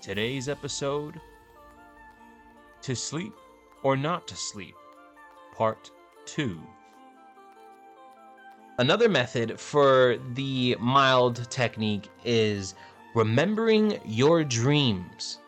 [0.00, 1.20] Today's episode
[2.80, 3.34] To Sleep
[3.82, 4.74] or Not to Sleep,
[5.54, 5.90] Part
[6.24, 6.58] 2.
[8.78, 12.74] Another method for the mild technique is
[13.14, 15.38] remembering your dreams.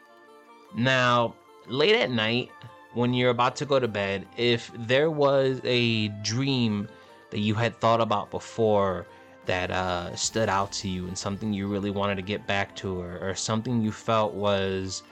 [0.77, 1.35] Now,
[1.67, 2.51] late at night,
[2.93, 6.89] when you're about to go to bed, if there was a dream
[7.31, 9.07] that you had thought about before
[9.47, 13.01] that uh, stood out to you and something you really wanted to get back to
[13.01, 15.03] or, or something you felt was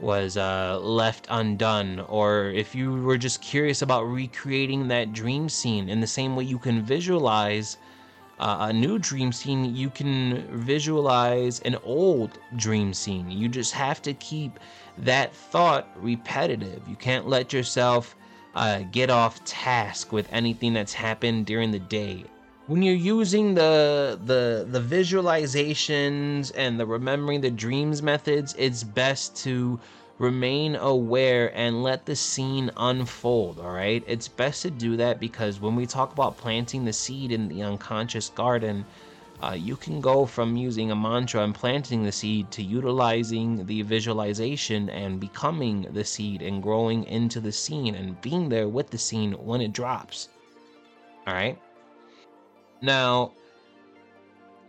[0.00, 2.00] was uh, left undone?
[2.00, 6.44] Or if you were just curious about recreating that dream scene in the same way
[6.44, 7.78] you can visualize
[8.40, 13.30] uh, a new dream scene you can visualize an old dream scene.
[13.30, 14.58] You just have to keep
[14.98, 16.82] that thought repetitive.
[16.88, 18.16] You can't let yourself
[18.54, 22.24] uh, get off task with anything that's happened during the day
[22.66, 29.36] when you're using the the the visualizations and the remembering the dreams methods it's best
[29.36, 29.78] to
[30.18, 34.02] remain aware and let the scene unfold all right?
[34.06, 37.62] It's best to do that because when we talk about planting the seed in the
[37.62, 38.86] unconscious garden
[39.42, 43.82] uh, you can go from using a mantra and planting the seed to utilizing the
[43.82, 48.96] visualization and becoming the seed and growing into the scene and being there with the
[48.96, 50.30] scene when it drops
[51.26, 51.58] all right
[52.80, 53.32] now,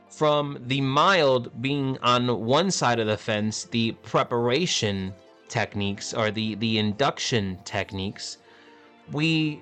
[0.10, 5.14] from the mild being on one side of the fence, the preparation
[5.50, 8.38] techniques or the, the induction techniques,
[9.12, 9.62] we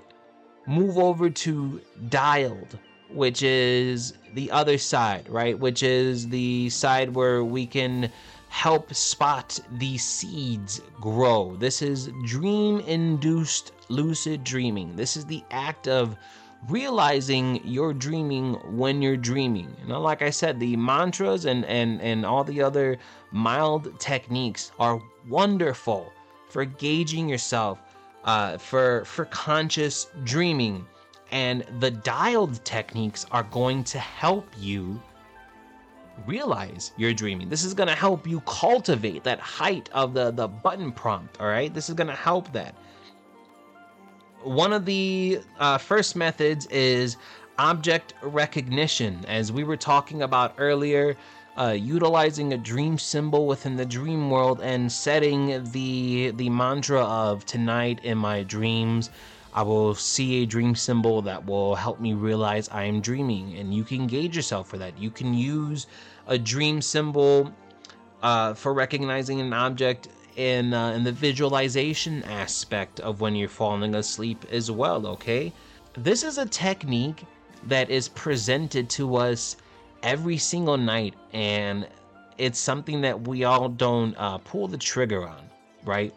[0.68, 2.78] move over to DILD,
[3.10, 5.58] which is the other side, right?
[5.58, 8.12] Which is the side where we can
[8.50, 11.56] help spot the seeds grow.
[11.58, 14.96] This is dream induced lucid dreaming.
[14.96, 16.16] This is the act of
[16.70, 19.76] realizing you're dreaming when you're dreaming.
[19.82, 22.98] You know, like I said, the mantras and and and all the other
[23.32, 26.12] mild techniques are wonderful
[26.50, 27.80] for gauging yourself,
[28.24, 30.86] uh, for for conscious dreaming,
[31.32, 35.02] and the DILD techniques are going to help you
[36.28, 37.50] realize you're dreaming.
[37.50, 41.40] This is going to help you cultivate that height of the the button prompt.
[41.42, 42.76] All right, this is going to help that
[44.44, 47.18] one of the uh, first methods is
[47.58, 49.24] object recognition.
[49.28, 51.16] As we were talking about earlier,
[51.58, 57.46] uh, utilizing a dream symbol within the dream world and setting the the mantra of
[57.46, 59.12] tonight in my dreams
[59.54, 63.72] I will see a dream symbol that will help me realize I am dreaming and
[63.72, 65.86] you can gauge yourself for that you can use
[66.26, 67.54] a dream symbol
[68.24, 70.08] uh, for recognizing an object
[70.38, 75.52] in uh, in the visualization aspect of when you're falling asleep as well okay?
[75.96, 77.24] This is a technique
[77.68, 79.58] that is presented to us
[80.02, 81.88] every single night and
[82.38, 85.50] it's something that we all don't uh, pull the trigger on
[85.86, 86.14] right?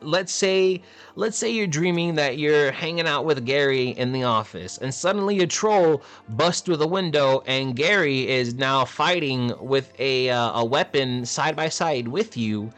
[0.00, 0.82] Let's say
[1.16, 5.38] let's say you're dreaming that you're hanging out with Gary in the office and suddenly
[5.40, 10.64] a troll busts through the window and Gary is now fighting with a uh, a
[10.64, 12.70] weapon side by side with you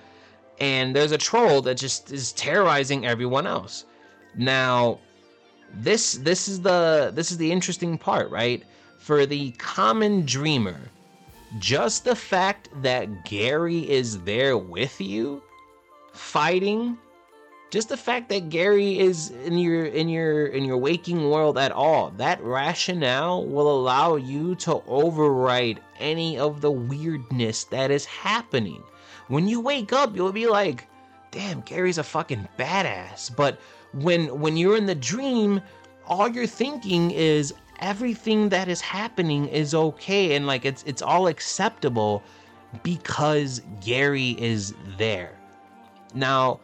[0.61, 3.84] and there's a troll that just is terrorizing everyone else.
[4.34, 4.99] Now,
[5.75, 8.65] this this is the this is the interesting part, right?
[8.99, 10.81] For the common dreamer,
[11.59, 15.43] just the fact that Gary is there with you
[16.12, 16.99] fighting
[17.71, 21.72] just the fact that Gary is in your in your in your waking world at
[21.72, 28.83] all that rationale will allow you to override any of the weirdness that is happening
[29.29, 30.87] when you wake up, you'll be like,
[31.31, 33.35] damn, Gary's a fucking badass.
[33.35, 33.59] But
[33.93, 35.61] when when you're in the dream,
[36.07, 41.27] all you're thinking is everything that is happening is okay and like it's it's all
[41.27, 42.23] acceptable
[42.83, 45.33] because Gary is there.
[46.15, 46.61] Now,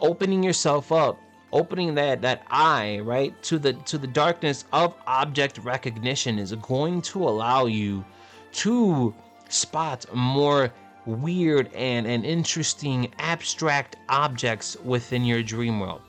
[0.00, 1.18] opening yourself up,
[1.52, 7.02] opening that that eye, right, to the to the darkness of object recognition is going
[7.02, 8.04] to allow you
[8.52, 9.14] to
[9.48, 10.72] spot more
[11.08, 16.02] weird and, and interesting abstract objects within your dream world.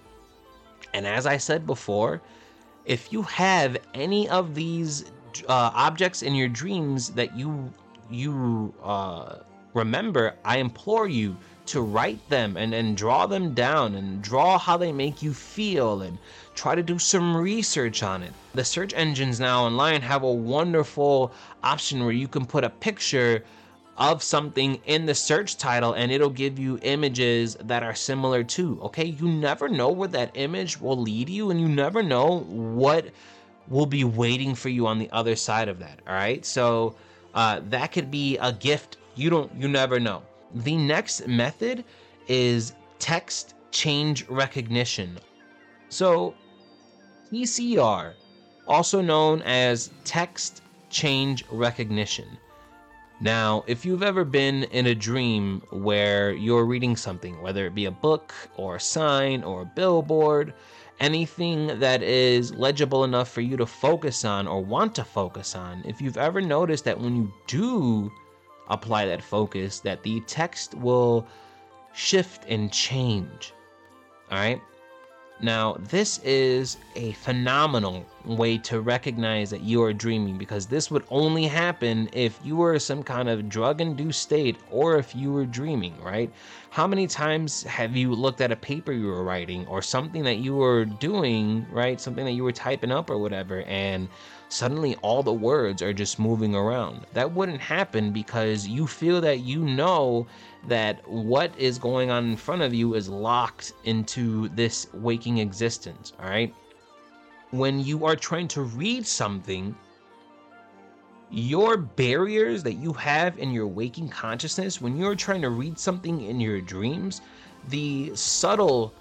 [0.93, 2.21] And as I said before,
[2.85, 5.05] if you have any of these
[5.47, 7.73] uh, objects in your dreams that you
[8.09, 9.35] you uh,
[9.75, 11.37] remember, I implore you
[11.67, 16.01] to write them and, and draw them down and draw how they make you feel
[16.01, 16.17] and
[16.55, 18.33] try to do some research on it.
[18.55, 21.31] The search engines now online have a wonderful
[21.63, 23.43] option where you can put a picture
[23.99, 28.79] of something in the search title and it'll give you images that are similar to.
[28.83, 33.05] Okay, you never know where that image will lead you and you never know what
[33.67, 35.99] will be waiting for you on the other side of that.
[36.07, 36.95] All right, so
[37.33, 38.97] uh, that could be a gift.
[39.15, 40.23] You don't, you never know.
[40.55, 41.83] the next method
[42.27, 45.19] is text change recognition.
[45.89, 46.33] So,
[47.31, 48.13] TCR,
[48.67, 52.25] also known as text change recognition.
[53.21, 57.85] Now, if you've ever been in a dream where you're reading something, whether it be
[57.85, 60.53] a book or a sign or a billboard,
[61.01, 65.83] anything that is legible enough for you to focus on or want to focus on,
[65.85, 68.09] if you've ever noticed that when you do
[68.69, 71.27] apply that focus, that the text will
[71.93, 73.53] shift and change.
[74.31, 74.61] All right.
[75.41, 81.05] Now, this is a phenomenal way to recognize that you are dreaming because this would
[81.09, 85.45] only happen if you were some kind of drug induced state or if you were
[85.45, 86.29] dreaming, right?
[86.71, 90.39] How many times have you looked at a paper you were writing or something that
[90.39, 92.01] you were doing, right?
[92.01, 94.09] Something that you were typing up or whatever, and
[94.49, 97.05] suddenly all the words are just moving around.
[97.13, 100.27] That wouldn't happen because you feel that you know
[100.67, 106.13] that what is going on in front of you is locked into this waking existence,
[106.19, 106.53] all right?
[107.51, 109.75] When you are trying to read something,
[111.31, 116.21] your barriers that you have in your waking consciousness, when you're trying to read something
[116.21, 117.21] in your dreams,
[117.69, 118.93] the subtle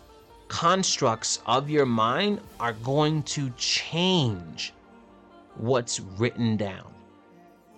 [0.49, 4.73] constructs of your mind are going to change
[5.59, 6.93] what's written down.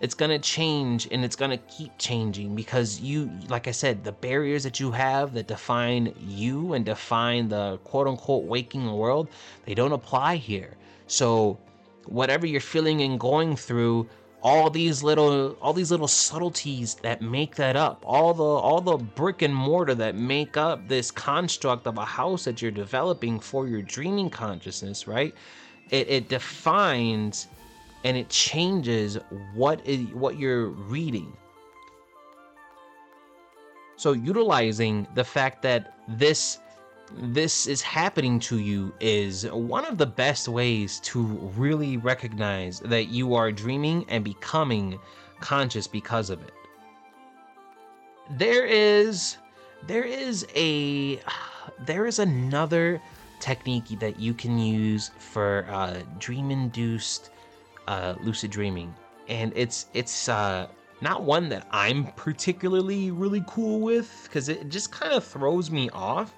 [0.00, 4.02] It's going to change and it's going to keep changing because you, like I said,
[4.02, 9.28] the barriers that you have that define you and define the quote unquote waking world,
[9.66, 10.76] they don't apply here.
[11.06, 11.58] So,
[12.06, 14.08] whatever you're feeling and going through,
[14.42, 18.96] all these little all these little subtleties that make that up all the all the
[18.96, 23.68] brick and mortar that make up this construct of a house that you're developing for
[23.68, 25.34] your dreaming consciousness right
[25.90, 27.48] it, it defines
[28.04, 29.18] and it changes
[29.54, 31.36] what is what you're reading.
[33.96, 36.58] So utilizing the fact that this
[37.12, 41.22] this is happening to you is one of the best ways to
[41.56, 44.98] really recognize that you are dreaming and becoming
[45.40, 46.52] conscious because of it.
[48.38, 49.36] There is
[49.86, 51.20] there is a
[51.84, 53.02] there is another
[53.40, 57.30] technique that you can use for uh, dream induced
[57.90, 58.94] uh, lucid dreaming,
[59.28, 60.68] and it's it's uh,
[61.00, 65.90] not one that I'm particularly really cool with because it just kind of throws me
[65.90, 66.32] off.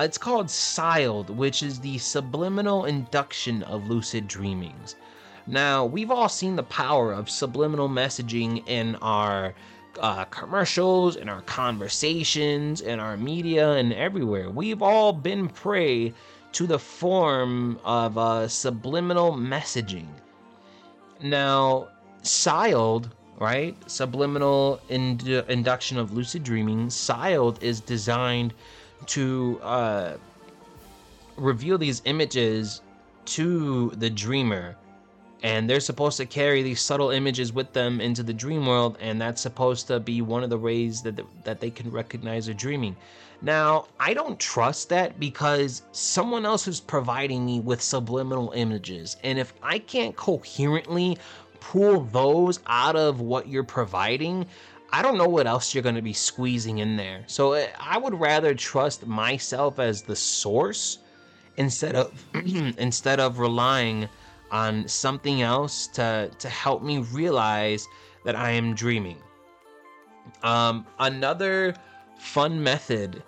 [0.00, 4.96] It's called SILD, which is the subliminal induction of lucid dreamings.
[5.46, 9.54] Now, we've all seen the power of subliminal messaging in our
[10.00, 14.50] uh, commercials, in our conversations, in our media, and everywhere.
[14.50, 16.14] We've all been prey
[16.50, 20.08] to the form of uh, subliminal messaging.
[21.24, 21.88] Now,
[22.22, 23.08] SILD,
[23.40, 23.74] right?
[23.90, 26.90] Subliminal ind- induction of lucid dreaming.
[26.90, 28.52] SILD is designed
[29.06, 30.16] to uh,
[31.38, 32.82] reveal these images
[33.24, 34.76] to the dreamer.
[35.44, 39.20] And they're supposed to carry these subtle images with them into the dream world, and
[39.20, 42.54] that's supposed to be one of the ways that the, that they can recognize a
[42.54, 42.96] dreaming.
[43.42, 49.18] Now, I don't trust that because someone else is providing me with subliminal images.
[49.22, 51.18] And if I can't coherently
[51.60, 54.46] pull those out of what you're providing,
[54.94, 57.22] I don't know what else you're going to be squeezing in there.
[57.26, 61.00] So eh, I would rather trust myself as the source
[61.58, 62.12] instead of
[62.78, 64.08] instead of relying
[64.54, 67.88] on something else to to help me realize
[68.24, 69.18] that I am dreaming.
[70.42, 71.74] Um, another
[72.18, 73.22] fun method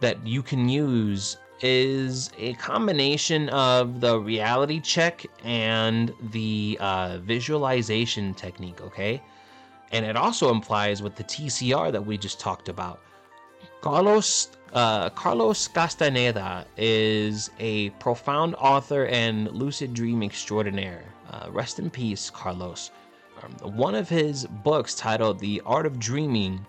[0.00, 8.32] that you can use is a combination of the reality check and the uh, visualization
[8.32, 9.22] technique, okay?
[9.92, 13.00] And it also implies with the TCR that we just talked about.
[13.80, 21.02] Carlos uh, Carlos Castaneda is a profound author and lucid dream extraordinaire.
[21.30, 22.90] Uh, rest in peace, Carlos.
[23.42, 26.64] Um, one of his books titled The Art of Dreaming,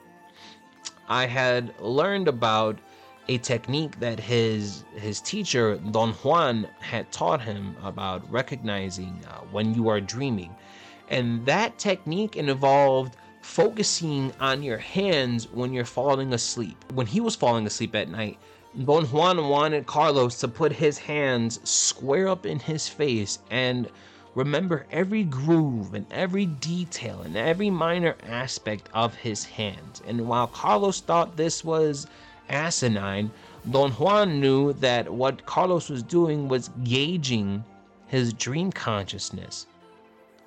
[1.09, 2.79] I had learned about
[3.27, 9.73] a technique that his his teacher Don Juan had taught him about recognizing uh, when
[9.75, 10.55] you are dreaming,
[11.09, 16.77] and that technique involved focusing on your hands when you're falling asleep.
[16.93, 18.37] When he was falling asleep at night,
[18.85, 23.89] Don Juan wanted Carlos to put his hands square up in his face and
[24.33, 30.01] remember every groove and every detail and every minor aspect of his hands.
[30.07, 32.07] And while Carlos thought this was
[32.47, 33.31] asinine,
[33.69, 37.63] Don Juan knew that what Carlos was doing was gauging
[38.07, 39.67] his dream consciousness.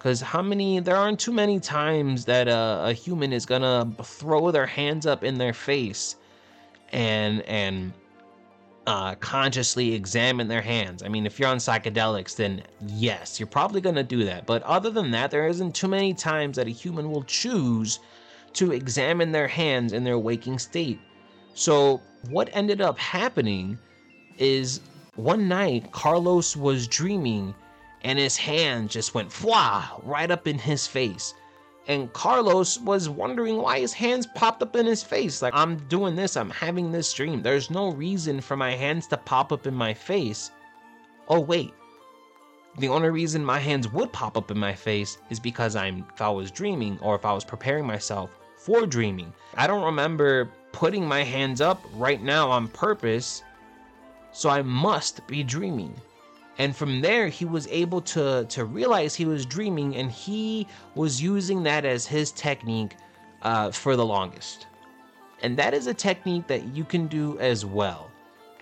[0.04, 4.50] Because how many, there aren't too many times that a, a human is gonna throw
[4.50, 6.16] their hands up in their face
[6.92, 7.94] and, and,
[8.86, 11.02] uh, consciously examine their hands.
[11.02, 14.44] I mean, if you're on psychedelics, then yes, you're probably going to do that.
[14.44, 17.98] But other than that, there isn't too many times that a human will choose
[18.52, 21.00] to examine their hands in their waking state.
[21.54, 23.78] So, what ended up happening
[24.36, 24.80] is
[25.16, 27.54] one night Carlos was dreaming
[28.04, 31.34] and his hand just went fwa right up in his face
[31.86, 35.42] and Carlos was wondering why his hands popped up in his face.
[35.42, 37.42] Like, I'm doing this, I'm having this dream.
[37.42, 40.50] There's no reason for my hands to pop up in my face.
[41.28, 41.74] Oh, wait.
[42.78, 46.22] The only reason my hands would pop up in my face is because I'm if
[46.22, 49.32] I was dreaming or if I was preparing myself for dreaming.
[49.54, 53.42] I don't remember putting my hands up right now on purpose,
[54.32, 55.94] so I must be dreaming
[56.58, 61.20] and from there he was able to to realize he was dreaming and he was
[61.20, 62.96] using that as his technique
[63.42, 64.66] uh, for the longest.
[65.42, 68.10] And that is a technique that you can do as well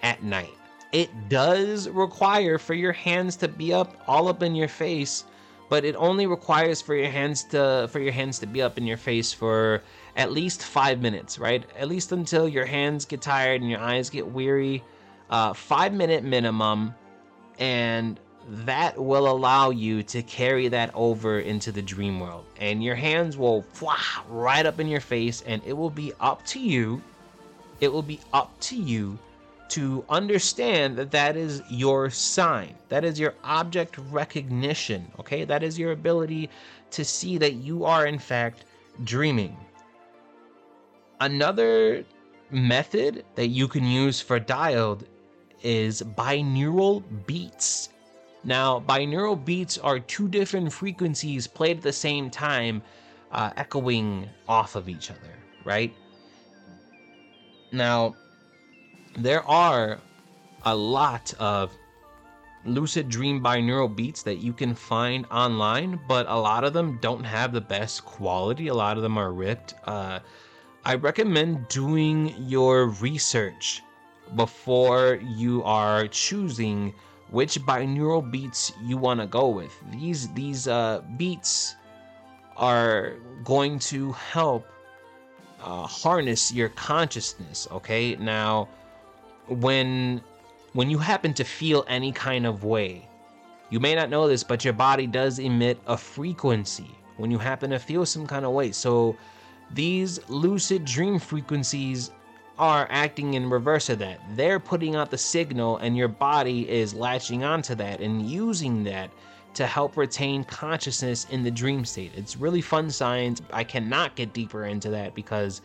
[0.02, 0.56] at night.
[0.90, 5.24] It does require for your hands to be up all up in your face
[5.68, 8.86] but it only requires for your hands to for your hands to be up in
[8.86, 9.82] your face for
[10.16, 11.64] at least five minutes right?
[11.78, 14.84] At least until your hands get tired and your eyes get weary.
[15.30, 16.94] Uh, five minute minimum
[17.58, 18.18] and
[18.48, 22.44] that will allow you to carry that over into the dream world.
[22.58, 26.44] And your hands will fly right up in your face and it will be up
[26.46, 27.02] to you
[27.82, 29.18] it will be up to you
[29.68, 32.74] to understand that that is your sign.
[32.90, 35.44] That is your object recognition okay?
[35.44, 36.48] That is your ability
[36.92, 38.64] to see that you are in fact
[39.02, 39.56] dreaming.
[41.20, 42.04] Another
[42.50, 45.08] method that you can use for DILD
[45.62, 47.88] is binaural beats.
[48.44, 52.82] Now, binaural beats are two different frequencies played at the same time,
[53.30, 55.94] uh, echoing off of each other, right?
[57.70, 58.16] Now,
[59.16, 60.00] there are
[60.64, 61.70] a lot of
[62.64, 67.24] lucid dream binaural beats that you can find online, but a lot of them don't
[67.24, 68.68] have the best quality.
[68.68, 69.74] A lot of them are ripped.
[69.84, 70.20] Uh,
[70.84, 73.82] I recommend doing your research
[74.36, 76.94] before you are choosing
[77.30, 79.72] which binaural beats you want to go with.
[79.90, 81.76] These these uh, beats
[82.56, 83.14] are
[83.44, 84.66] going to help
[85.62, 87.66] uh, harness your consciousness.
[87.72, 88.68] Okay, now
[89.48, 90.20] when
[90.74, 93.08] when you happen to feel any kind of way,
[93.70, 97.70] you may not know this, but your body does emit a frequency when you happen
[97.70, 98.72] to feel some kind of way.
[98.72, 99.16] So
[99.70, 102.10] these lucid dream frequencies
[102.58, 104.20] are acting in reverse of that.
[104.36, 109.10] They're putting out the signal, and your body is latching onto that and using that
[109.54, 112.12] to help retain consciousness in the dream state.
[112.16, 113.42] It's really fun science.
[113.52, 115.60] I cannot get deeper into that because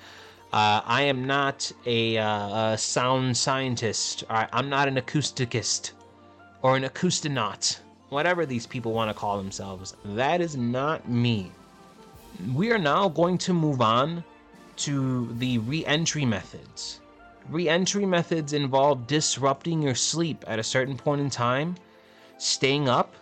[0.53, 4.23] uh, I am not a, uh, a sound scientist.
[4.29, 5.91] I'm not an acousticist
[6.61, 7.79] or an acoustonaut,
[8.09, 9.95] whatever these people want to call themselves.
[10.03, 11.51] That is not me.
[12.53, 14.23] We are now going to move on
[14.77, 17.01] to the re-entry methods.
[17.49, 21.75] Re-entry methods involve disrupting your sleep at a certain point in time,
[22.37, 23.15] staying up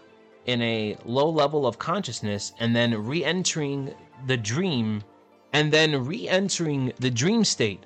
[0.46, 3.94] in a low level of consciousness, and then re-entering
[4.28, 5.04] the dream,
[5.54, 7.84] and then re-entering the dream state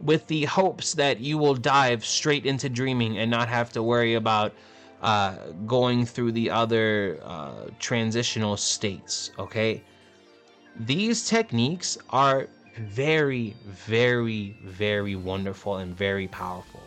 [0.00, 4.14] with the hopes that you will dive straight into dreaming and not have to worry
[4.14, 4.54] about
[5.02, 9.30] uh, going through the other uh, transitional states.
[9.38, 9.82] Okay,
[10.78, 16.82] these techniques are very, very, very wonderful and very powerful.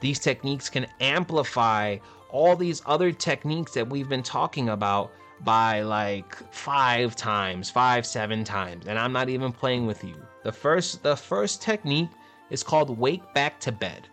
[0.00, 1.98] These techniques can amplify
[2.30, 8.44] all these other techniques that we've been talking about by like five times, five, seven
[8.44, 8.86] times.
[8.86, 10.16] And I'm not even playing with you.
[10.42, 12.10] The first the first technique
[12.50, 14.08] is called wake back to bed.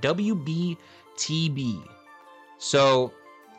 [0.00, 1.82] WBTB.
[2.58, 3.12] So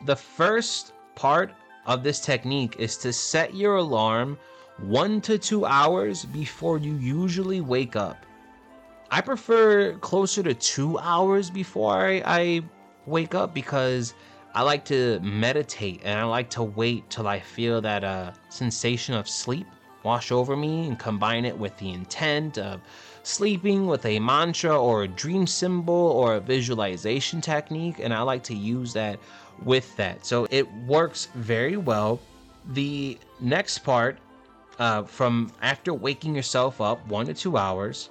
[0.04, 1.52] the first part
[1.86, 4.38] of this technique is to set your alarm
[4.78, 8.24] one to two hours before you usually wake up.
[9.10, 12.62] I prefer closer to two hours before I, I
[13.06, 14.14] wake up because
[14.54, 19.14] I like to meditate and I like to wait till I feel that uh, sensation
[19.14, 19.66] of sleep
[20.02, 22.80] wash over me and combine it with the intent of
[23.22, 27.98] sleeping with a mantra or a dream symbol or a visualization technique.
[27.98, 29.18] And I like to use that
[29.62, 30.26] with that.
[30.26, 32.20] So it works very well.
[32.72, 34.18] The next part
[34.78, 38.10] uh, from after waking yourself up one to two hours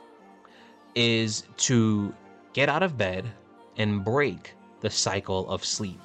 [0.96, 2.14] is to
[2.54, 3.26] get out of bed
[3.78, 6.00] and break the cycle of sleep.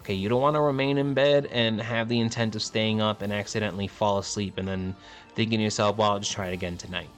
[0.00, 3.20] Okay, you don't want to remain in bed and have the intent of staying up
[3.20, 4.96] and accidentally fall asleep and then
[5.34, 7.10] thinking to yourself, well, I'll just try it again tonight.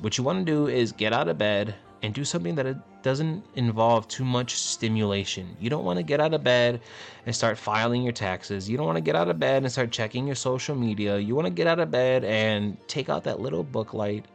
[0.00, 2.76] What you want to do is get out of bed and do something that it
[3.02, 5.56] doesn't involve too much stimulation.
[5.60, 6.80] You don't want to get out of bed
[7.26, 8.68] and start filing your taxes.
[8.68, 11.18] You don't want to get out of bed and start checking your social media.
[11.18, 14.26] You want to get out of bed and take out that little book light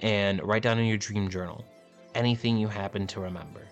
[0.00, 1.64] and write down in your dream journal
[2.14, 3.62] anything you happen to remember.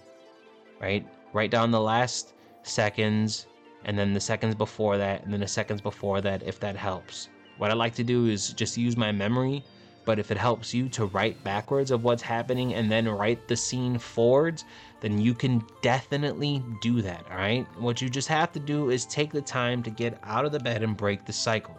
[0.81, 1.07] Right?
[1.33, 3.47] Write down the last seconds
[3.85, 7.29] and then the seconds before that and then the seconds before that if that helps.
[7.59, 9.65] What I like to do is just use my memory,
[10.05, 13.57] but if it helps you to write backwards of what's happening and then write the
[13.57, 14.65] scene forwards,
[15.01, 17.67] then you can definitely do that, all right?
[17.79, 20.61] What you just have to do is take the time to get out of the
[20.61, 21.79] bed and break the cycle.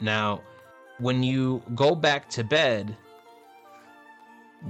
[0.00, 0.42] Now,
[0.98, 2.96] when you go back to bed,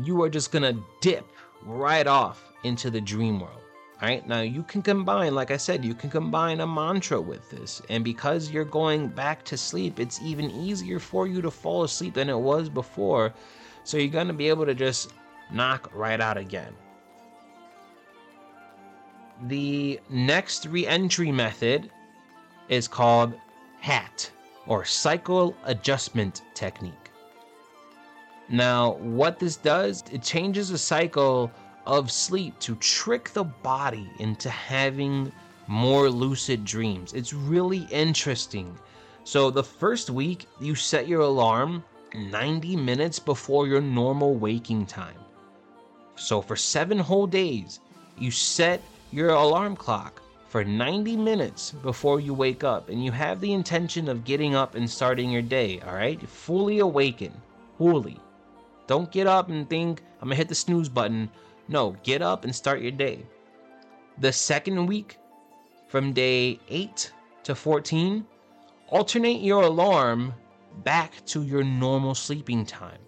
[0.02, 1.26] you are just gonna dip
[1.62, 3.63] right off into the dream world.
[4.02, 7.48] All right, now you can combine, like I said, you can combine a mantra with
[7.50, 7.80] this.
[7.88, 12.14] And because you're going back to sleep, it's even easier for you to fall asleep
[12.14, 13.32] than it was before.
[13.84, 15.12] So you're going to be able to just
[15.52, 16.74] knock right out again.
[19.44, 21.90] The next re entry method
[22.68, 23.34] is called
[23.80, 24.30] HAT
[24.66, 27.10] or Cycle Adjustment Technique.
[28.48, 31.50] Now, what this does, it changes the cycle
[31.86, 35.30] of sleep to trick the body into having
[35.66, 37.12] more lucid dreams.
[37.12, 38.78] It's really interesting.
[39.24, 41.82] So, the first week, you set your alarm
[42.14, 45.18] 90 minutes before your normal waking time.
[46.16, 47.80] So, for seven whole days,
[48.18, 53.40] you set your alarm clock for 90 minutes before you wake up, and you have
[53.40, 56.20] the intention of getting up and starting your day, all right?
[56.28, 57.32] Fully awaken,
[57.76, 58.20] fully.
[58.86, 61.28] Don't get up and think, I'm gonna hit the snooze button.
[61.68, 63.24] No, get up and start your day.
[64.18, 65.18] The second week,
[65.88, 67.12] from day 8
[67.44, 68.26] to 14,
[68.88, 70.34] alternate your alarm
[70.82, 72.98] back to your normal sleeping time.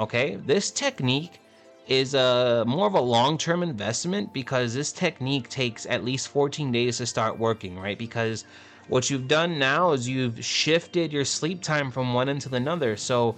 [0.00, 1.40] Okay, this technique
[1.86, 6.98] is a more of a long-term investment because this technique takes at least 14 days
[6.98, 7.98] to start working, right?
[7.98, 8.44] Because
[8.88, 12.96] what you've done now is you've shifted your sleep time from one into another.
[12.96, 13.36] So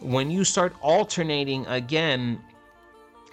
[0.00, 2.40] when you start alternating again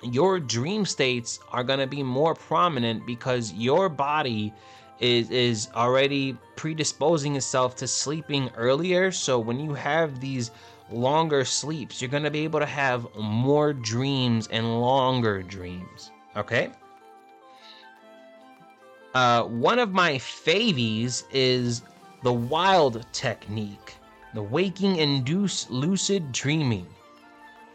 [0.04, 4.54] your dream states are going to be more prominent because your body
[5.00, 9.12] is is already predisposing itself to sleeping earlier.
[9.12, 10.52] So when you have these
[10.92, 16.70] longer sleeps you're going to be able to have more dreams and longer dreams okay?
[19.14, 21.82] Uh, one of my favies is
[22.24, 23.96] the wild technique
[24.34, 26.86] the waking induce lucid dreaming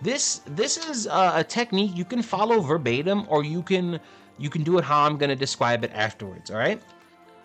[0.02, 4.00] this this is a, a technique you can follow verbatim, or you can
[4.38, 6.50] you can do it how I'm gonna describe it afterwards.
[6.50, 6.80] All right.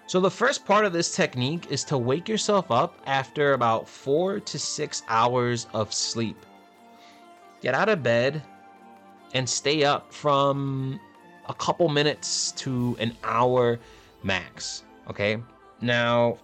[0.08, 4.40] So the first part of this technique is to wake yourself up after about four
[4.40, 6.38] to six hours of sleep.
[7.62, 8.44] Get out of bed
[9.34, 11.00] and stay up from
[11.50, 13.80] a couple minutes to an hour
[14.24, 14.84] max.
[15.10, 15.38] Okay.
[15.82, 16.38] Now,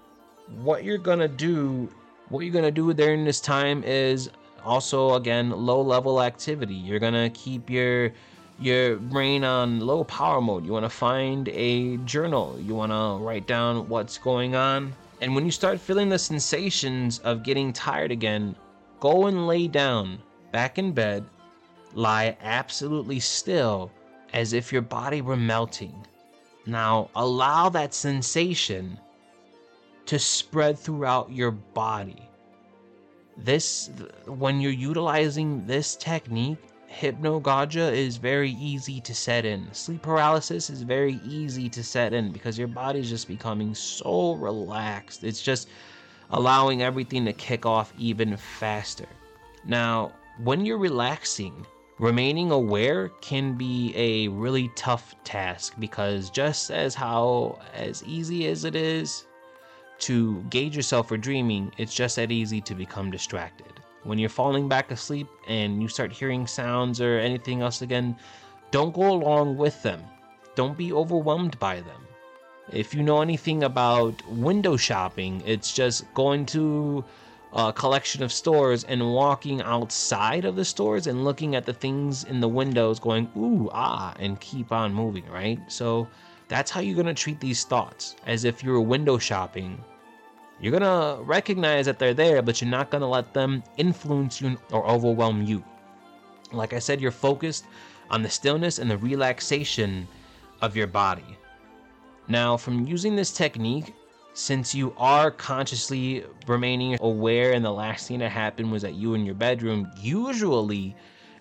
[0.62, 1.88] what you're gonna do,
[2.30, 4.30] what you're gonna do during this time is
[4.66, 6.76] also again low level activity.
[6.76, 8.12] You're gonna keep your
[8.60, 10.66] your brain on low power mode.
[10.66, 12.58] You want to find a journal.
[12.60, 14.94] You want to write down what's going on.
[15.20, 18.56] And when you start feeling the sensations of getting tired again
[19.02, 20.20] go and lay down
[20.52, 21.26] back in bed.
[21.94, 23.92] Lie absolutely still
[24.32, 26.06] as if your body were melting.
[26.66, 29.00] Now allow that sensation
[30.06, 32.30] to spread throughout your body
[33.38, 33.90] this
[34.26, 36.58] when you're utilizing this technique
[36.92, 39.72] hypnagogia is very easy to set in.
[39.74, 45.24] Sleep paralysis is very easy to set in because your body's just becoming so relaxed.
[45.24, 45.70] It's just
[46.32, 49.08] allowing everything to kick off even faster.
[49.66, 50.12] Now
[50.44, 51.66] when you're relaxing
[52.00, 58.66] remaining aware can be a really tough task because just as how as easy as
[58.66, 59.28] it is
[60.02, 63.80] to gauge yourself for dreaming, it's just that easy to become distracted.
[64.04, 68.16] When you're falling back asleep and you start hearing sounds or anything else again,
[68.72, 70.04] don't go along with them.
[70.56, 72.08] Don't be overwhelmed by them.
[72.72, 77.04] If you know anything about window shopping, it's just going to
[77.54, 82.24] a collection of stores and walking outside of the stores and looking at the things
[82.24, 85.60] in the windows, going, ooh, ah, and keep on moving, right?
[85.68, 86.08] So
[86.48, 89.84] that's how you're going to treat these thoughts as if you were window shopping
[90.62, 94.86] you're gonna recognize that they're there, but you're not gonna let them influence you or
[94.86, 95.64] overwhelm you.
[96.54, 97.66] Like I said, you're focused
[98.10, 100.08] on the stillness and the relaxation
[100.62, 101.38] of your body.
[102.28, 103.94] Now, from using this technique,
[104.34, 109.14] since you are consciously remaining aware and the last thing that happened was that you
[109.14, 110.96] in your bedroom, usually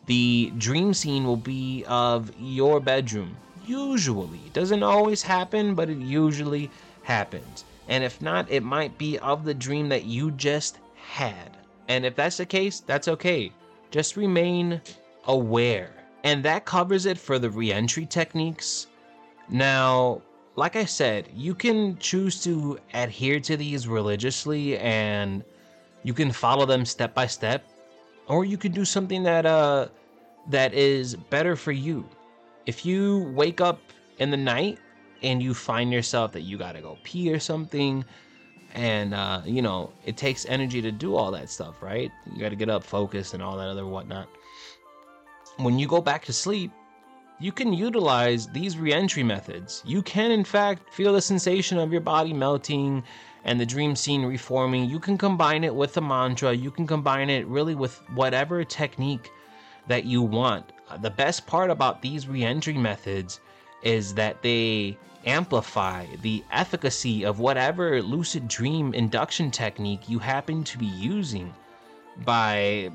[0.07, 3.37] the dream scene will be of your bedroom.
[3.67, 4.41] Usually.
[4.47, 6.71] It doesn't always happen, but it usually
[7.03, 7.65] happens.
[7.91, 11.59] And if not, it might be of the dream that you just had.
[11.89, 13.53] And if that's the case, that's okay.
[13.91, 14.81] Just remain
[15.27, 15.93] aware.
[16.23, 18.87] And that covers it for the reentry techniques.
[19.49, 20.23] Now,
[20.55, 25.43] like I said, you can choose to adhere to these religiously and
[26.05, 27.65] you can follow them step by step
[28.29, 29.89] or you can do something that uh
[30.49, 32.09] that is better for you.
[32.67, 33.81] If you wake up
[34.19, 34.79] in the night
[35.23, 38.05] and you find yourself that you got to go pee or something
[38.75, 42.11] and uh you know, it takes energy to do all that stuff, right?
[42.33, 44.29] You got to get up, focus and all that other whatnot.
[45.57, 46.71] When you go back to sleep,
[47.41, 49.83] you can utilize these reentry methods.
[49.87, 53.03] You can, in fact, feel the sensation of your body melting
[53.45, 54.89] and the dream scene reforming.
[54.89, 56.53] You can combine it with a mantra.
[56.53, 59.31] You can combine it really with whatever technique
[59.89, 60.73] that you want.
[61.01, 63.41] The best part about these reentry methods
[63.83, 70.79] is that they amplify the efficacy of whatever lucid dream induction technique you happen to
[70.79, 71.53] be using
[72.25, 72.91] by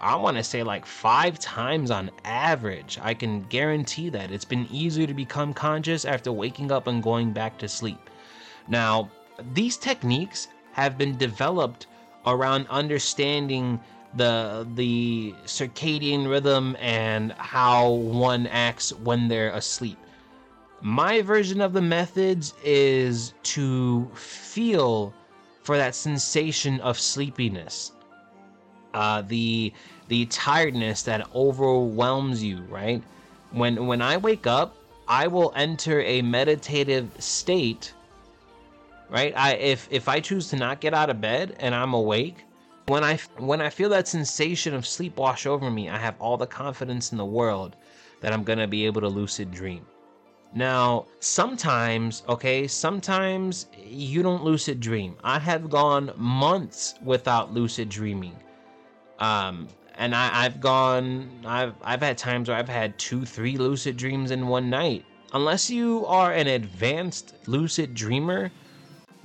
[0.00, 2.98] I want to say like five times on average.
[3.02, 7.32] I can guarantee that it's been easier to become conscious after waking up and going
[7.32, 8.10] back to sleep.
[8.68, 9.10] Now,
[9.52, 11.86] these techniques have been developed
[12.26, 13.80] around understanding
[14.14, 19.98] the the circadian rhythm and how one acts when they're asleep.
[20.84, 25.14] My version of the methods is to feel
[25.62, 27.92] for that sensation of sleepiness
[28.94, 29.72] uh, the
[30.08, 33.02] the tiredness that overwhelms you, right?
[33.50, 34.76] When when I wake up,
[35.08, 37.92] I will enter a meditative state,
[39.10, 39.32] right?
[39.36, 42.44] I if if I choose to not get out of bed and I'm awake,
[42.86, 46.36] when I when I feel that sensation of sleep wash over me, I have all
[46.36, 47.74] the confidence in the world
[48.20, 49.86] that I'm going to be able to lucid dream.
[50.54, 55.16] Now, sometimes, okay, sometimes you don't lucid dream.
[55.24, 58.36] I have gone months without lucid dreaming.
[59.18, 63.96] Um, and I, I've gone, I've, I've had times where I've had two, three lucid
[63.96, 65.04] dreams in one night.
[65.32, 68.52] Unless you are an advanced lucid dreamer,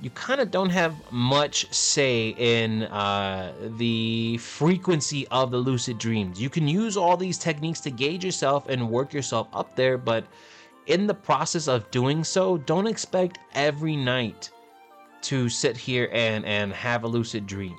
[0.00, 6.40] you kind of don't have much say in uh, the frequency of the lucid dreams.
[6.40, 10.24] You can use all these techniques to gauge yourself and work yourself up there, but
[10.86, 14.50] in the process of doing so, don't expect every night
[15.22, 17.76] to sit here and, and have a lucid dream.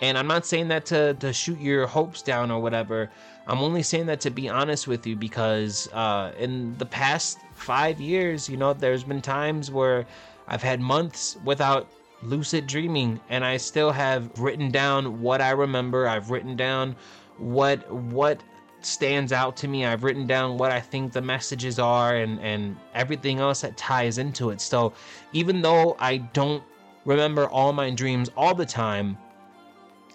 [0.00, 3.10] And I'm not saying that to, to shoot your hopes down or whatever.
[3.46, 8.00] I'm only saying that to be honest with you because uh, in the past five
[8.00, 10.06] years, you know, there's been times where
[10.48, 11.88] I've had months without
[12.22, 16.08] lucid dreaming and I still have written down what I remember.
[16.08, 16.96] I've written down
[17.38, 18.42] what what
[18.86, 19.84] stands out to me.
[19.84, 24.18] I've written down what I think the messages are and and everything else that ties
[24.18, 24.60] into it.
[24.60, 24.92] So
[25.32, 26.62] even though I don't
[27.04, 29.16] remember all my dreams all the time,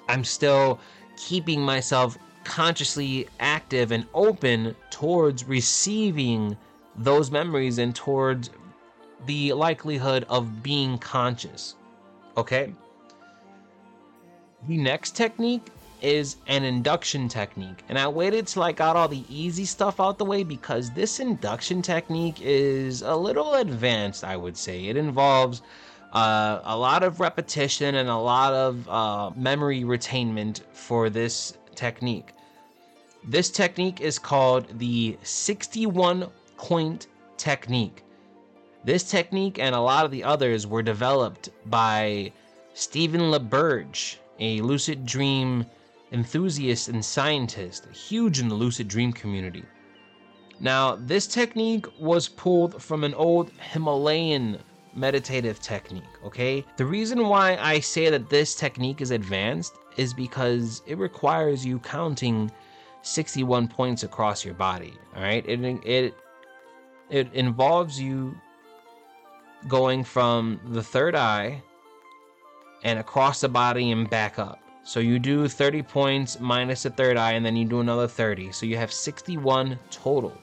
[0.08, 0.80] I'm still
[1.18, 6.58] keeping myself consciously active and open towards receiving
[6.96, 8.50] those memories and towards
[9.26, 11.76] the likelihood of being conscious.
[12.38, 12.74] Okay?
[14.68, 15.68] The next technique
[16.02, 17.84] is an induction technique.
[17.90, 21.20] And I waited till I got all the easy stuff out the way because this
[21.20, 24.86] induction technique is a little advanced, I would say.
[24.86, 25.62] It involves
[26.14, 32.34] uh, a lot of repetition and a lot of uh, memory retainment for this technique.
[33.24, 37.08] This technique is called the 61 point
[37.38, 38.04] technique.
[38.84, 42.32] This technique and a lot of the others were developed by
[42.74, 45.66] Stephen LaBerge, a lucid dream
[46.12, 49.64] enthusiast and scientist, huge in the lucid dream community.
[50.60, 54.60] Now, this technique was pulled from an old Himalayan
[54.94, 56.66] meditative technique, okay?
[56.78, 61.80] The reason why I say that this technique is advanced is because it requires you
[61.80, 62.52] counting
[63.02, 65.46] 61 points across your body, all right?
[65.48, 66.16] It it
[67.10, 68.36] it involves you
[69.68, 71.62] going from the third eye
[72.84, 74.60] and across the body and back up.
[74.84, 78.52] So you do 30 points minus the third eye and then you do another 30.
[78.52, 80.34] So you have 61 total.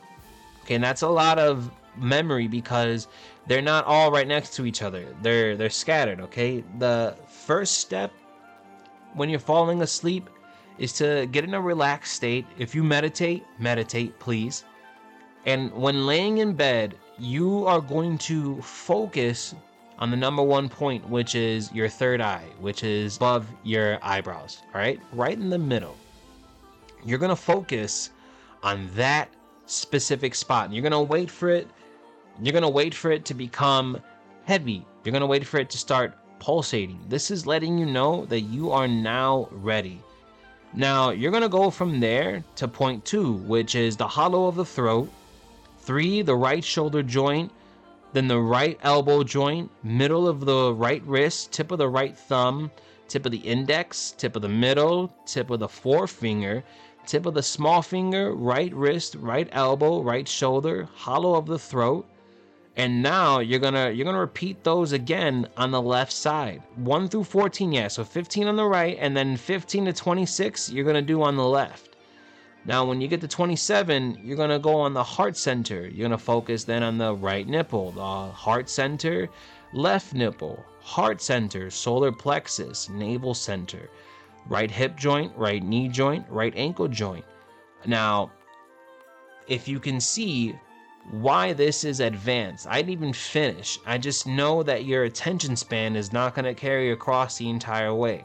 [0.62, 3.08] Okay, and that's a lot of memory because
[3.46, 5.06] they're not all right next to each other.
[5.22, 6.64] They're they're scattered, okay?
[6.78, 8.12] The first step
[9.14, 10.28] when you're falling asleep
[10.78, 12.46] is to get in a relaxed state.
[12.58, 14.64] If you meditate, meditate, please.
[15.46, 19.54] And when laying in bed, you are going to focus
[19.98, 24.62] on the number one point, which is your third eye, which is above your eyebrows,
[24.74, 25.00] all right?
[25.12, 25.96] Right in the middle.
[27.04, 28.10] You're gonna focus
[28.62, 29.28] on that
[29.66, 30.66] specific spot.
[30.66, 31.68] And you're gonna wait for it,
[32.42, 34.00] you're gonna wait for it to become
[34.44, 34.84] heavy.
[35.04, 37.00] You're gonna wait for it to start pulsating.
[37.08, 40.02] This is letting you know that you are now ready.
[40.74, 44.64] Now, you're gonna go from there to point two, which is the hollow of the
[44.64, 45.10] throat,
[45.78, 47.50] three, the right shoulder joint,
[48.12, 52.70] then the right elbow joint, middle of the right wrist, tip of the right thumb,
[53.08, 56.64] tip of the index, tip of the middle, tip of the forefinger,
[57.06, 62.06] tip of the small finger, right wrist, right elbow, right shoulder, hollow of the throat.
[62.76, 66.62] And now you're gonna you're gonna repeat those again on the left side.
[66.76, 67.88] 1 through 14, yeah.
[67.88, 71.46] So 15 on the right, and then 15 to 26, you're gonna do on the
[71.46, 71.85] left.
[72.66, 75.82] Now, when you get to 27, you're going to go on the heart center.
[75.82, 79.28] You're going to focus then on the right nipple, the heart center,
[79.72, 83.88] left nipple, heart center, solar plexus, navel center,
[84.48, 87.24] right hip joint, right knee joint, right ankle joint.
[87.86, 88.32] Now,
[89.46, 90.58] if you can see
[91.12, 93.78] why this is advanced, I didn't even finish.
[93.86, 97.94] I just know that your attention span is not going to carry across the entire
[97.94, 98.24] way.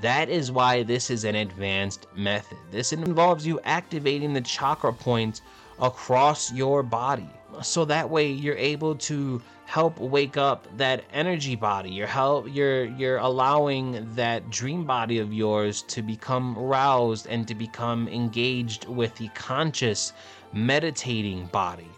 [0.00, 2.58] That is why this is an advanced method.
[2.70, 5.42] This involves you activating the chakra points
[5.80, 7.28] across your body.
[7.62, 11.90] So that way you're able to help wake up that energy body.
[11.90, 17.54] You're help you're you're allowing that dream body of yours to become roused and to
[17.54, 20.12] become engaged with the conscious
[20.52, 21.88] meditating body.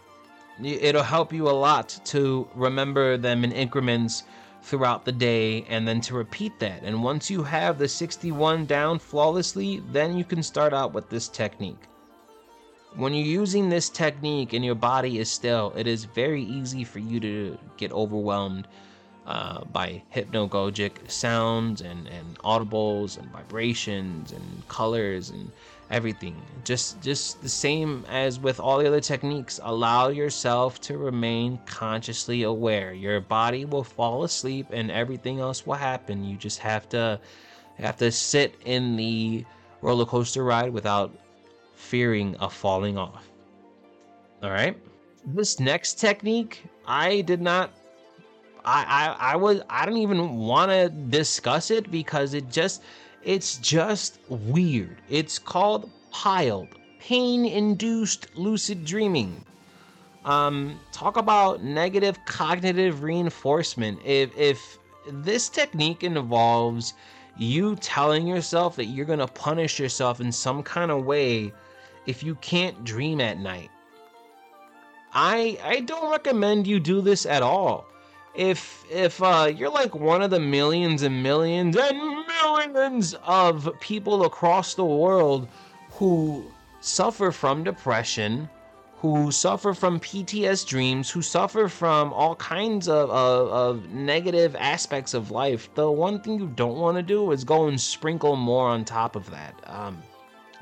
[0.63, 4.23] It'll help you a lot to remember them in increments
[4.67, 6.83] throughout the day and then to repeat that.
[6.83, 11.29] And once you have the 61 down flawlessly, then you can start out with this
[11.29, 11.83] technique.
[12.95, 16.99] When you're using this technique and your body is still, it is very easy for
[16.99, 18.67] you to get overwhelmed
[19.25, 25.49] uh, by hypnagogic sounds and, and audibles and vibrations and colors and
[25.89, 26.35] everything.
[26.63, 29.59] Just just the same as with all the other techniques.
[29.63, 32.93] Allow yourself to remain consciously aware.
[32.93, 36.23] Your body will fall asleep and everything else will happen.
[36.23, 37.19] You just have to
[37.77, 39.45] have to sit in the
[39.81, 41.11] roller coaster ride without
[41.75, 43.29] fearing of falling off.
[44.43, 44.77] All right?
[45.25, 47.71] This next technique, I did not
[48.65, 52.81] I I, I was I don't even want to discuss it because it just
[53.27, 55.01] it's just weird.
[55.09, 59.43] It's called PILD, pain induced lucid dreaming.
[60.23, 63.99] Um, talk about negative cognitive reinforcement.
[64.05, 64.79] If, if
[65.11, 66.93] this technique involves
[67.37, 71.51] you telling yourself that you're going to punish yourself in some kind of way
[72.05, 73.69] if you can't dream at night.
[75.13, 77.87] I I don't recommend you do this at all
[78.37, 84.25] if if uh, you're like one of the millions and millions and millions of people
[84.25, 85.47] across the world
[85.91, 86.45] who
[86.81, 88.49] suffer from depression,
[88.97, 95.13] who suffer from PTS dreams, who suffer from all kinds of, of, of negative aspects
[95.13, 98.67] of life, the one thing you don't want to do is go and sprinkle more
[98.67, 99.53] on top of that.
[99.65, 100.01] Um,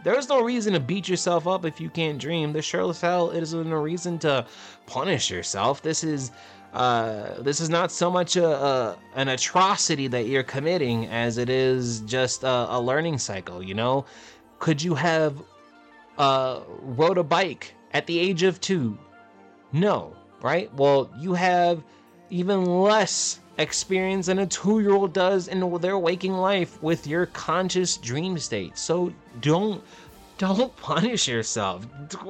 [0.04, 2.54] there's no reason to beat yourself up if you can't dream.
[2.54, 4.46] There sure as hell isn't a reason to
[4.86, 5.82] punish yourself.
[5.82, 6.32] This is
[6.76, 11.50] uh, this is not so much a, a, an atrocity that you're committing as it
[11.50, 13.64] is just a, a learning cycle.
[13.64, 14.06] You know,
[14.60, 15.42] could you have
[16.18, 18.98] uh, rode a bike at the age of two?
[19.72, 20.74] No, right?
[20.74, 21.82] Well, you have
[22.30, 28.38] even less experience than a two-year-old does in their waking life with your conscious dream
[28.38, 28.78] state.
[28.78, 29.82] So don't
[30.38, 31.88] don't punish yourself.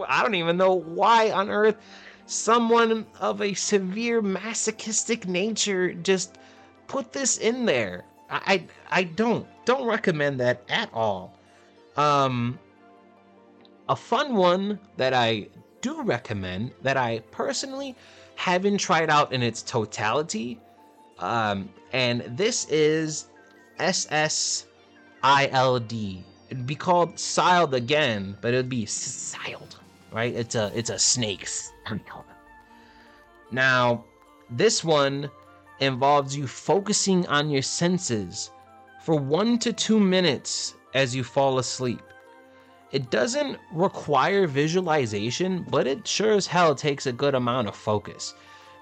[0.08, 1.78] I don't even know why on earth
[2.26, 6.38] someone of a severe masochistic nature just
[6.88, 8.06] put this in there.
[8.30, 8.42] I
[8.92, 11.38] I, I don't don't recommend that at all.
[11.98, 12.60] Um
[13.88, 15.48] a fun one that I
[15.82, 17.96] do recommend that I personally
[18.36, 20.60] haven't tried out in its totality.
[21.20, 23.28] Um, and this is
[23.80, 24.66] SSILD.
[26.50, 29.80] It'd be called Siled again, but it'd be Siled,
[30.16, 30.34] right?
[30.34, 31.74] It's a it's a snake's
[33.52, 34.04] now,
[34.50, 35.30] this one
[35.80, 38.52] involves you focusing on your senses
[39.04, 42.02] for one to two minutes as you fall asleep.
[42.92, 48.34] It doesn't require visualization, but it sure as hell takes a good amount of focus.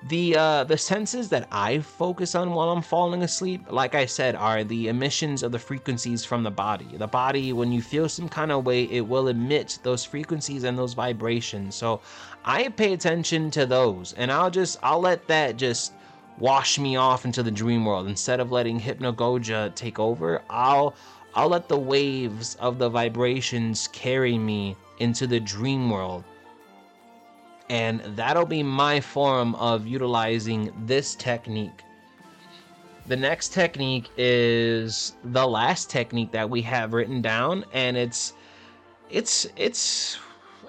[0.10, 4.36] The uh, the senses that I focus on while I'm falling asleep, like I said,
[4.36, 6.98] are the emissions of the frequencies from the body.
[6.98, 10.78] The body, when you feel some kind of way, it will emit those frequencies and
[10.78, 11.76] those vibrations.
[11.76, 12.02] So
[12.44, 15.94] I pay attention to those, and I'll just I'll let that just
[16.38, 20.42] wash me off into the dream world instead of letting hypnagogia take over.
[20.50, 20.96] I'll
[21.34, 26.26] I'll let the waves of the vibrations carry me into the dream world
[27.74, 31.82] and that'll be my form of utilizing this technique.
[33.08, 38.34] The next technique is the last technique that we have written down, and it's
[39.10, 40.20] it's it's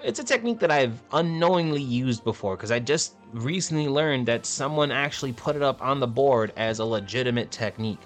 [0.03, 4.89] it's a technique that I've unknowingly used before because I just recently learned that someone
[4.89, 8.01] actually put it up on the board as a legitimate technique.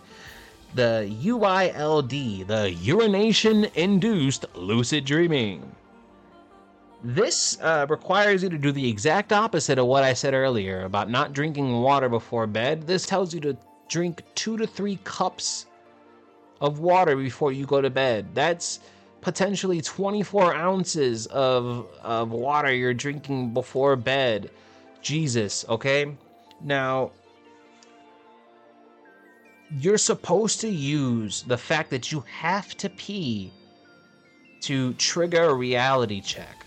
[0.75, 5.73] The UILD, the urination induced lucid dreaming.
[7.03, 11.09] This uh, requires you to do the exact opposite of what I said earlier about
[11.09, 12.87] not drinking water before bed.
[12.87, 13.57] This tells you to
[13.87, 15.65] drink two to three cups
[16.59, 18.27] of water before you go to bed.
[18.33, 18.81] That's
[19.21, 24.51] potentially 24 ounces of, of water you're drinking before bed.
[25.01, 26.13] Jesus, okay?
[26.61, 27.11] Now,
[29.77, 33.53] you're supposed to use the fact that you have to pee
[34.61, 36.58] to trigger a reality check.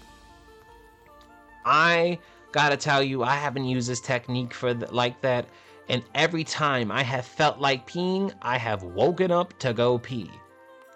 [1.65, 2.19] I
[2.53, 5.47] gotta tell you, I haven't used this technique for the, like that,
[5.89, 10.31] and every time I have felt like peeing, I have woken up to go pee.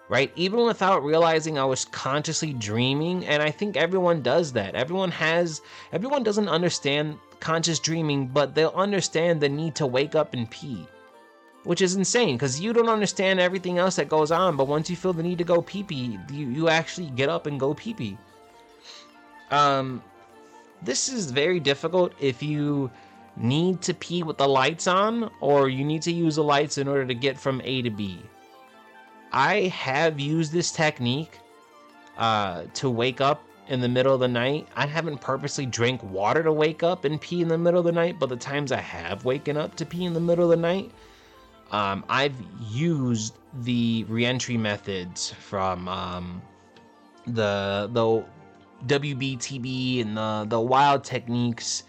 [0.09, 0.31] Right?
[0.37, 4.73] Even without realizing I was consciously dreaming, and I think everyone does that.
[4.73, 10.33] Everyone has, everyone doesn't understand conscious dreaming, but they'll understand the need to wake up
[10.33, 10.87] and pee.
[11.63, 14.95] Which is insane because you don't understand everything else that goes on, but once you
[14.95, 17.93] feel the need to go pee pee, you, you actually get up and go pee
[17.93, 18.17] pee.
[19.51, 20.01] Um,
[20.81, 22.89] this is very difficult if you
[23.35, 26.87] need to pee with the lights on or you need to use the lights in
[26.87, 28.19] order to get from A to B.
[29.31, 31.39] I have used this technique
[32.17, 34.67] uh, to wake up in the middle of the night.
[34.75, 37.91] I haven't purposely drank water to wake up and pee in the middle of the
[37.91, 40.57] night, but the times I have waken up to pee in the middle of the
[40.57, 40.91] night,
[41.71, 42.35] um, I've
[42.69, 46.41] used the reentry methods from um,
[47.25, 48.23] the the
[48.85, 51.83] WBTB and the the WILD techniques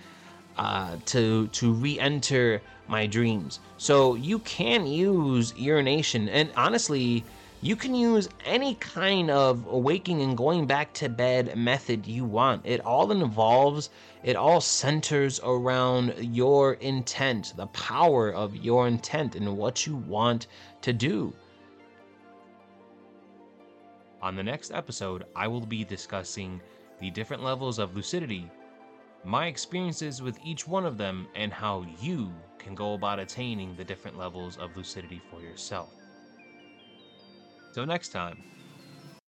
[0.57, 3.61] uh, to to re-enter my dreams.
[3.77, 7.25] So you can use urination, and honestly,
[7.61, 12.65] you can use any kind of waking and going back to bed method you want.
[12.65, 13.91] It all involves,
[14.23, 20.47] it all centers around your intent, the power of your intent, and what you want
[20.83, 21.35] to do.
[24.23, 26.61] On the next episode, I will be discussing
[27.01, 28.51] the different levels of lucidity,
[29.25, 33.85] my experiences with each one of them, and how you can go about attaining the
[33.85, 35.91] different levels of lucidity for yourself.
[37.73, 38.37] Till next time.